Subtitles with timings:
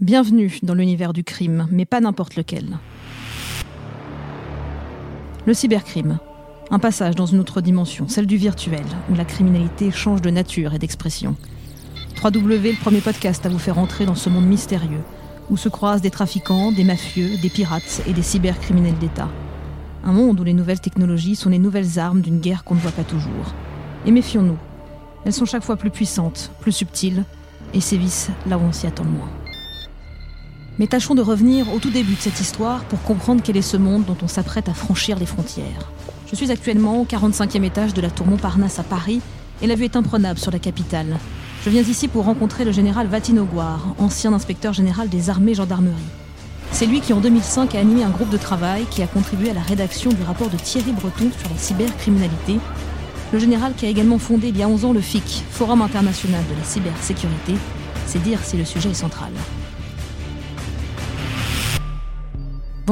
[0.00, 2.78] Bienvenue dans l'univers du crime, mais pas n'importe lequel.
[5.46, 6.18] Le cybercrime.
[6.70, 10.74] Un passage dans une autre dimension, celle du virtuel, où la criminalité change de nature
[10.74, 11.36] et d'expression.
[12.16, 15.02] 3W, le premier podcast à vous faire entrer dans ce monde mystérieux,
[15.50, 19.28] où se croisent des trafiquants, des mafieux, des pirates et des cybercriminels d'État.
[20.04, 22.92] Un monde où les nouvelles technologies sont les nouvelles armes d'une guerre qu'on ne voit
[22.92, 23.54] pas toujours.
[24.06, 24.58] Et méfions-nous,
[25.24, 27.24] elles sont chaque fois plus puissantes, plus subtiles,
[27.74, 29.30] et sévissent là où on s'y attend moins.
[30.78, 33.76] Mais tâchons de revenir au tout début de cette histoire pour comprendre quel est ce
[33.76, 35.90] monde dont on s'apprête à franchir les frontières.
[36.30, 39.20] Je suis actuellement au 45e étage de la tour Montparnasse à Paris
[39.60, 41.18] et la vue est imprenable sur la capitale.
[41.64, 45.92] Je viens ici pour rencontrer le général Vatinogoire, ancien inspecteur général des armées gendarmerie.
[46.72, 49.54] C'est lui qui en 2005 a animé un groupe de travail qui a contribué à
[49.54, 52.58] la rédaction du rapport de Thierry Breton sur la cybercriminalité.
[53.30, 56.42] Le général qui a également fondé il y a 11 ans le FIC, Forum international
[56.50, 57.54] de la cybersécurité.
[58.06, 59.32] C'est dire si le sujet est central.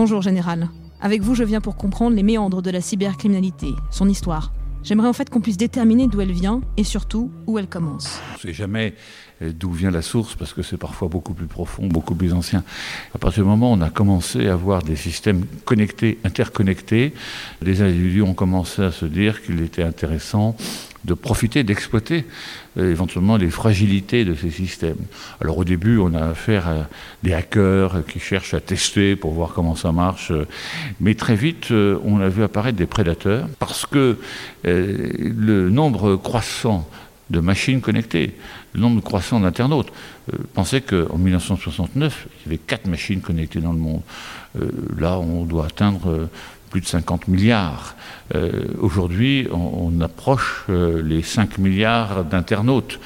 [0.02, 0.70] Bonjour général.
[1.02, 4.50] Avec vous, je viens pour comprendre les méandres de la cybercriminalité, son histoire.
[4.82, 8.18] J'aimerais en fait qu'on puisse déterminer d'où elle vient et surtout où elle commence.
[8.30, 8.94] On ne sait jamais
[9.42, 12.64] euh, d'où vient la source parce que c'est parfois beaucoup plus profond, beaucoup plus ancien.
[13.14, 17.12] À partir du moment où on a commencé à avoir des systèmes connectés, interconnectés,
[17.60, 20.56] les individus ont commencé à se dire qu'il était intéressant
[21.04, 22.24] de profiter, d'exploiter
[22.78, 24.98] euh, éventuellement les fragilités de ces systèmes.
[25.40, 26.88] Alors au début, on a affaire à
[27.22, 30.32] des hackers qui cherchent à tester pour voir comment ça marche,
[31.00, 34.18] mais très vite, euh, on a vu apparaître des prédateurs parce que
[34.66, 36.88] euh, le nombre croissant
[37.30, 38.34] de machines connectées,
[38.74, 39.92] le nombre croissant d'internautes.
[40.52, 44.02] pensez qu'en 1969, il y avait 4 machines connectées dans le monde.
[44.98, 46.28] là, on doit atteindre
[46.70, 47.96] plus de 50 milliards.
[48.34, 53.00] Euh, aujourd'hui, on, approche euh, les 5 milliards d'internautes.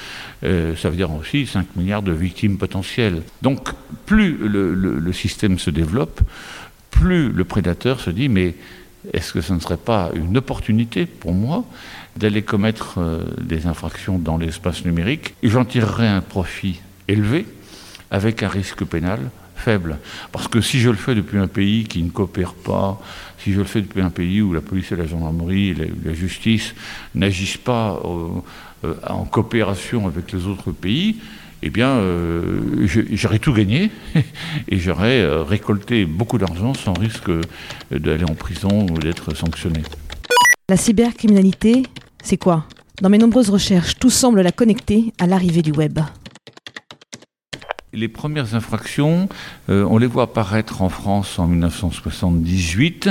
[0.44, 3.22] Euh, ça veut dire aussi 5 milliards de victimes potentielles.
[3.42, 3.70] Donc,
[4.06, 6.20] plus le, système se développe,
[6.90, 8.54] plus le prédateur se dit, mais
[9.12, 11.64] est-ce que ce ne serait pas une opportunité pour moi
[12.16, 12.98] d'aller commettre
[13.40, 15.34] des infractions dans l'espace numérique?
[15.42, 17.46] J'en tirerai un profit élevé
[18.10, 19.30] avec un risque pénal
[20.32, 23.00] Parce que si je le fais depuis un pays qui ne coopère pas,
[23.38, 26.74] si je le fais depuis un pays où la police et la gendarmerie la, justice
[27.14, 28.28] n'agissent pas euh,
[28.84, 31.16] euh, en coopération avec les autres pays,
[31.62, 33.90] eh bien, euh, j'aurais tout gagné
[34.68, 37.30] et j'aurais récolté beaucoup d'argent sans risque
[37.90, 39.80] d'aller en prison ou d'être sanctionné.
[40.68, 41.84] La cybercriminalité,
[42.22, 42.66] c'est quoi?
[43.00, 45.98] Dans mes nombreuses recherches, tout semble la connecter à l'arrivée du web
[47.94, 49.28] les premières infractions,
[49.68, 53.08] euh, on les voit apparaître en France en 1978.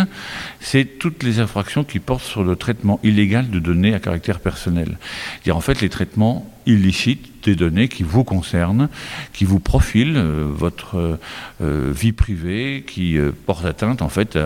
[0.60, 4.98] C'est toutes les infractions qui portent sur le traitement illégal de données à caractère personnel.
[5.46, 8.90] -dire en fait les traitements illicites des données qui vous concernent,
[9.34, 11.20] qui vous profilent euh, votre
[11.62, 14.40] euh, vie privée, qui euh, portent atteinte en fait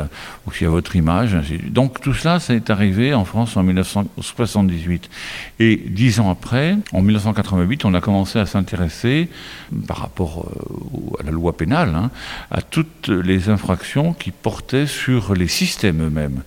[0.47, 1.37] aussi à votre image.
[1.69, 5.09] Donc tout cela, ça est arrivé en France en 1978.
[5.59, 9.29] Et dix ans après, en 1988, on a commencé à s'intéresser,
[9.87, 10.49] par rapport
[11.19, 12.11] à la loi pénale, hein,
[12.51, 16.41] à toutes les infractions qui portaient sur les systèmes eux-mêmes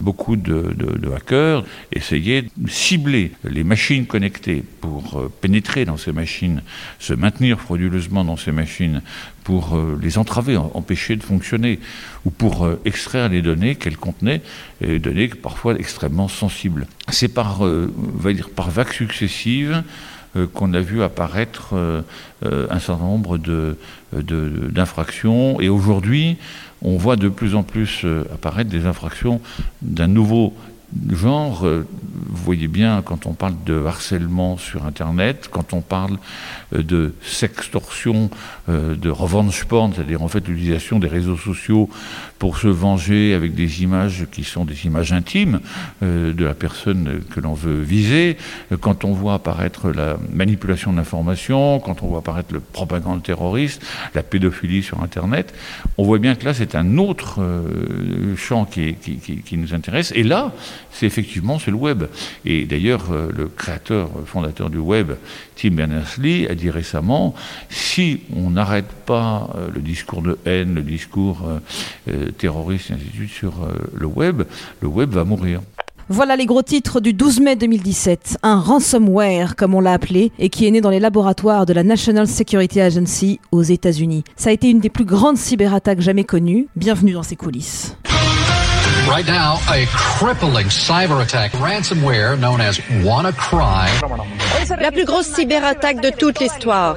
[0.00, 0.74] beaucoup de,
[1.14, 6.62] hackers essayaient de cibler les machines connectées pour euh, pénétrer dans ces machines,
[6.98, 9.02] se maintenir frauduleusement dans ces machines,
[9.44, 11.78] pour euh, les entraver, empêcher de fonctionner,
[12.24, 14.42] ou pour euh, extraire les données qu'elles contenaient,
[14.80, 16.86] et données parfois extrêmement sensibles.
[17.08, 17.62] C'est par,
[18.54, 19.82] par vagues successives
[20.52, 21.74] qu'on a vu apparaître
[22.44, 23.38] un certain nombre
[24.12, 25.60] d'infractions.
[25.60, 26.36] et aujourd'hui,
[26.82, 28.04] on voit de plus en plus
[28.34, 29.40] apparaître des infractions
[29.80, 30.52] d'un nouveau
[31.10, 31.86] genre, euh,
[32.28, 36.18] vous voyez bien quand on parle de harcèlement sur Internet, quand on parle
[36.74, 38.30] euh, de sextorsion,
[38.68, 41.88] de revenge porn, c'est-à-dire en fait l'utilisation des réseaux sociaux
[42.40, 45.60] pour se venger avec des images qui sont des images intimes
[46.02, 48.36] de la personne que l'on veut viser,
[48.80, 53.82] quand on voit apparaître la manipulation d'informations, quand on voit apparaître le propagande terroriste,
[54.14, 55.54] la pédophilie sur Internet,
[55.96, 57.40] on voit bien que là c'est un autre
[58.36, 60.12] champ qui, qui nous intéresse.
[60.16, 60.52] Et là,
[60.92, 62.04] c'est effectivement c'est le web.
[62.44, 65.12] Et d'ailleurs, euh, le créateur, fondateur du web,
[65.56, 67.34] Tim Berners-Lee, a dit récemment
[67.68, 71.48] si on n'arrête pas euh, le discours de haine, le discours
[72.08, 73.54] euh, terroriste, et ainsi de suite, sur
[73.94, 74.42] le web,
[74.80, 75.60] le web va mourir.
[76.08, 78.38] Voilà les gros titres du 12 mai 2017.
[78.44, 81.82] Un ransomware, comme on l'a appelé, et qui est né dans les laboratoires de la
[81.82, 84.22] National Security Agency aux États-Unis.
[84.36, 86.68] Ça a été une des plus grandes cyberattaques jamais connues.
[86.76, 87.96] Bienvenue dans ces coulisses.
[89.08, 93.88] Right now, a crippling cyber attack, ransomware known as WannaCry.
[94.80, 96.96] La plus grosse cyberattaque de toute l'histoire.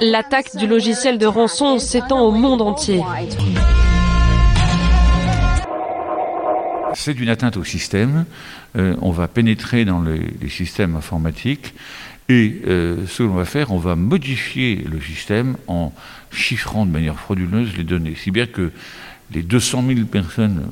[0.00, 3.02] L'attaque du logiciel de rançon s'étend au monde entier.
[6.94, 8.24] C'est une atteinte au système.
[8.76, 11.74] Euh, on va pénétrer dans les, les systèmes informatiques
[12.28, 15.92] et euh, ce que l'on va faire, on va modifier le système en
[16.34, 18.14] chiffrant de manière frauduleuse les données.
[18.14, 18.72] Si bien que
[19.32, 20.68] les 200 000 personnes,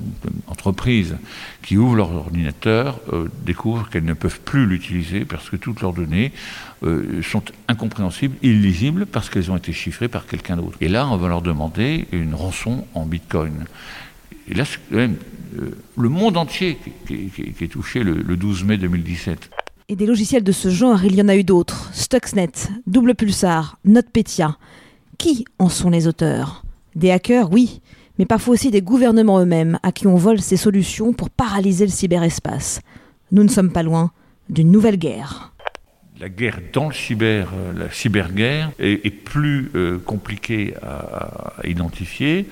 [0.46, 1.16] entreprises,
[1.62, 5.92] qui ouvrent leur ordinateur euh, découvrent qu'elles ne peuvent plus l'utiliser parce que toutes leurs
[5.92, 6.32] données
[6.82, 10.76] euh, sont incompréhensibles, illisibles, parce qu'elles ont été chiffrées par quelqu'un d'autre.
[10.80, 13.64] Et là, on va leur demander une rançon en bitcoin.
[14.48, 15.16] Et là, même
[15.58, 17.30] euh, le monde entier qui,
[17.60, 19.50] est touché le, le 12 mai 2017.
[19.88, 21.90] Et des logiciels de ce genre, il y en a eu d'autres.
[21.92, 22.52] Stuxnet,
[22.86, 24.56] Double Pulsar, NotPetya.
[25.18, 26.64] Qui en sont les auteurs?
[26.94, 27.80] Des hackers, oui,
[28.18, 31.90] mais parfois aussi des gouvernements eux-mêmes à qui on vole ces solutions pour paralyser le
[31.90, 32.80] cyberespace.
[33.30, 34.12] Nous ne sommes pas loin
[34.48, 35.52] d'une nouvelle guerre.
[36.20, 42.46] La guerre dans le cyber, euh, la cyberguerre, est, plus euh, compliquée à identifier.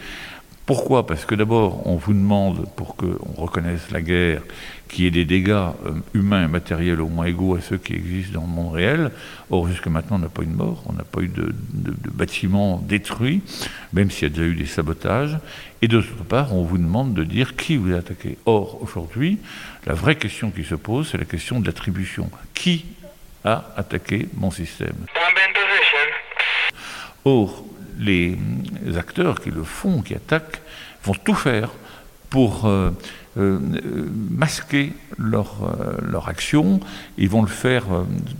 [0.71, 1.05] Pourquoi?
[1.05, 4.41] Parce que d'abord, on vous demande, pour qu'on reconnaisse la guerre,
[4.89, 7.95] qu'il y ait des dégâts euh, humains et matériels au moins égaux à ceux qui
[7.95, 9.11] existent dans le monde réel.
[9.51, 11.91] Or, jusque maintenant, on n'a pas eu de mort, on n'a pas eu de, de,
[11.91, 13.43] de bâtiments détruits,
[13.93, 15.39] même s'il y a déjà eu des sabotages.
[15.83, 18.39] Et d'autre part, on vous demande de dire qui vous a attaqué.
[18.47, 19.41] Or, aujourd'hui,
[19.87, 22.31] la vraie question qui se pose, c'est la question de l'attribution.
[22.55, 22.85] Qui
[23.43, 24.95] a attaqué mon système?
[27.25, 27.65] Or,
[28.01, 28.37] les
[28.97, 30.61] acteurs qui le font, qui attaquent,
[31.05, 31.71] vont tout faire
[32.31, 32.91] pour euh,
[33.37, 33.59] euh,
[34.31, 36.81] masquer leur, euh, leur action.
[37.19, 37.85] Ils vont le faire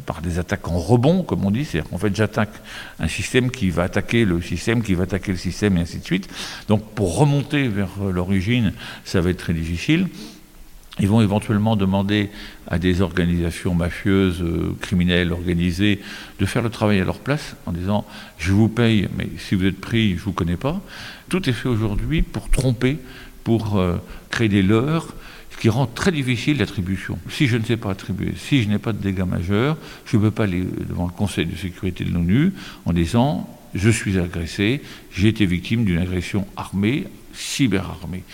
[0.07, 1.65] par des attaques en rebond, comme on dit.
[1.65, 2.53] C'est-à-dire qu'en fait, j'attaque
[2.99, 6.05] un système qui va attaquer le système, qui va attaquer le système, et ainsi de
[6.05, 6.29] suite.
[6.69, 8.73] Donc, pour remonter vers l'origine,
[9.05, 10.09] ça va être très difficile.
[11.01, 12.29] Ils vont éventuellement demander
[12.69, 16.01] à des organisations mafieuses, euh, criminelles, organisées,
[16.39, 18.07] de faire le travail à leur place en disant
[18.39, 20.81] je vous paye, mais si vous êtes pris, je vous connais pas.
[21.29, 22.99] Tout est fait aujourd'hui pour tromper,
[23.45, 23.97] pour euh,
[24.31, 25.15] créer des leurres,
[25.51, 27.19] ce qui rend très difficile l'attribution.
[27.31, 30.23] Si je ne sais pas attribuer, si je n'ai pas de dégâts majeurs, je ne
[30.23, 32.53] peux pas aller devant le Conseil de sécurité de l'ONU
[32.85, 34.83] en disant je suis agressé,
[35.13, 38.25] j'ai été victime d'une agression armée, cyberarmée.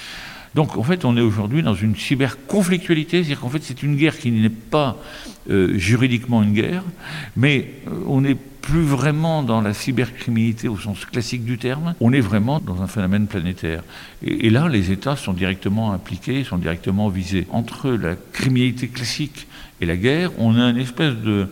[0.57, 4.19] Donc en fait, on est aujourd'hui dans une cyberconflictualité, c'est-à-dire qu'en fait, c'est une guerre
[4.19, 4.97] qui n'est pas
[5.51, 6.83] euh, juridiquement une guerre,
[7.37, 12.13] mais euh, on n'est plus vraiment dans la cybercriminalité au sens classique du terme, on
[12.13, 13.85] est vraiment dans un phénomène planétaire.
[14.23, 17.47] Et, là, les États sont directement impliqués, sont directement visés.
[17.53, 19.47] Entre la criminalité classique
[19.81, 21.49] et la guerre, on a une espèce de,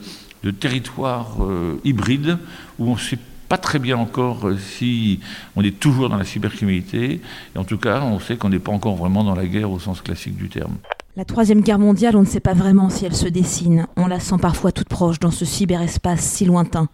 [0.58, 2.38] territoire euh, hybride
[2.78, 3.18] où on sait
[3.54, 5.20] pas très bien encore euh, si
[5.54, 7.20] on est toujours dans la cybercriminalité.
[7.54, 9.78] Et en tout cas, on sait qu'on n'est pas encore vraiment dans la guerre au
[9.78, 10.74] sens classique du terme.
[11.16, 13.86] La Troisième Guerre mondiale, on ne sait pas vraiment si elle se dessine.
[13.96, 16.88] On la sent parfois toute proche dans ce cyberespace si lointain.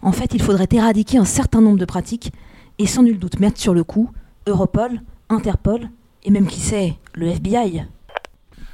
[0.00, 2.30] En fait, il faudrait éradiquer un certain nombre de pratiques
[2.78, 4.12] et sans nul doute mettre sur le coup
[4.46, 5.90] Europol, Interpol
[6.22, 7.82] et même qui sait, le FBI.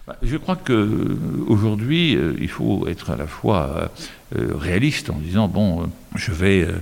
[0.07, 1.17] Bah, Je crois que euh,
[1.49, 3.91] euh, il faut être à la fois
[4.35, 6.73] réaliste en disant bon, euh, je vais euh,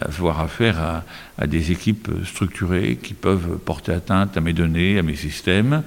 [0.00, 1.02] avoir affaire
[1.38, 5.82] à, des équipes euh, structurées qui peuvent porter atteinte à mes données, à mes systèmes,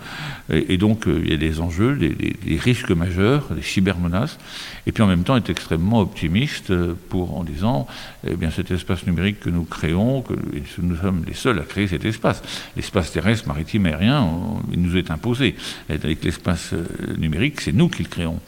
[0.50, 4.38] et, donc euh, il y a des enjeux, des, risques majeurs, des cybermenaces,
[4.86, 7.88] et puis en même temps être extrêmement optimiste euh, pour en disant
[8.26, 10.34] eh bien cet espace numérique que nous créons, que
[10.82, 12.42] nous sommes les seuls à créer cet espace.
[12.76, 14.28] L'espace terrestre, maritime, aérien,
[14.72, 15.56] il nous est imposé.
[15.90, 16.86] Avec l'espace euh,
[17.18, 18.40] numérique, c'est nous qui le créons.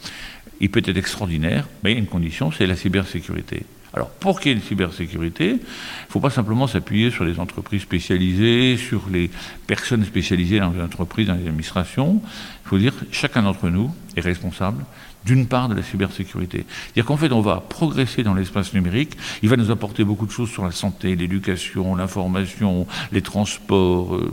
[0.60, 3.64] Il peut être extraordinaire, mais il y a une condition, c'est la cybersécurité.
[3.92, 7.40] Alors, pour qu'il y ait une cybersécurité, il ne faut pas simplement s'appuyer sur les
[7.40, 9.30] entreprises spécialisées, sur les
[9.66, 12.22] personnes spécialisées dans les entreprises, dans les administrations.
[12.64, 14.84] Il faut dire chacun d'entre nous est responsable
[15.24, 16.64] d'une part de la cybersécurité.
[16.68, 20.30] C'est-à-dire qu'en fait, on va progresser dans l'espace numérique, il va nous apporter beaucoup de
[20.30, 24.32] choses sur la santé, l'éducation, l'information, les transports, euh,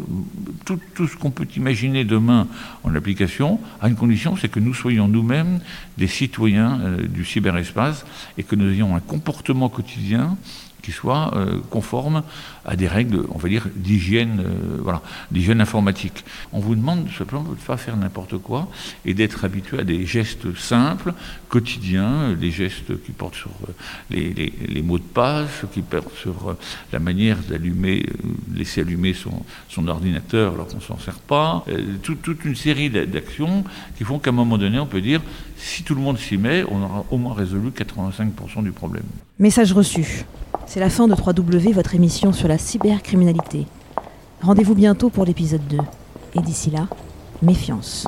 [0.65, 2.47] tout, tout ce qu'on peut imaginer demain
[2.83, 5.59] en application, à une condition, c'est que nous soyons nous-mêmes
[5.97, 8.05] des citoyens euh, du cyberespace
[8.37, 10.37] et que nous ayons un comportement quotidien
[10.87, 12.23] qui soit euh, conforme
[12.63, 15.01] à des règles, on va dire, d'hygiène, euh, voilà,
[15.31, 16.23] d'hygiène informatique.
[16.53, 18.69] On vous demande simplement de ne pas faire n'importe quoi
[19.03, 21.13] et d'être habitué à des gestes simples,
[21.49, 24.31] quotidiens, euh, des gestes qui portent sur euh,
[24.69, 26.55] les, mots de passe, qui portent sur
[26.93, 28.05] la manière d'allumer,
[28.55, 31.65] laisser allumer son, ordinateur alors qu'on ne s'en sert pas,
[32.01, 33.65] tout- toute une série d'a- d'actions
[33.97, 35.21] qui font qu'à un moment donné, on peut dire,
[35.57, 39.03] si tout le monde s'y met, on aura au moins résolu 85% du problème.
[39.37, 40.23] Message reçu.
[40.69, 43.67] C'est la fin de 3W, votre émission sur la cybercriminalité.
[44.41, 45.77] Rendez-vous bientôt pour l'épisode 2.
[46.35, 46.89] Et d'ici là,
[47.41, 48.05] méfiance.